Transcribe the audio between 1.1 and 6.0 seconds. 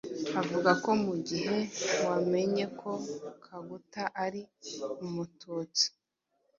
gihe wamenye ko Kaguta ari Umututsi